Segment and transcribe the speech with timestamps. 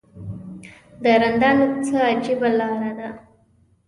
[1.01, 3.09] د رندانو څه عجیبه لاره ده.